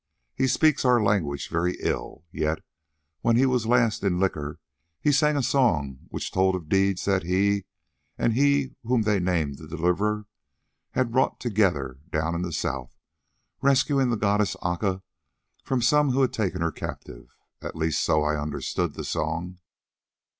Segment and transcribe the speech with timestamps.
[0.33, 2.57] He speaks our language very ill, yet
[3.21, 4.59] when he was last in liquor
[4.99, 7.65] he sang a song which told of deeds that he,
[8.17, 10.25] and he whom they name the Deliverer,
[10.93, 12.97] had wrought together down in the south,
[13.61, 15.03] rescuing the goddess Aca
[15.63, 17.35] from some who had taken her captive.
[17.61, 19.59] At least, so I understood that song."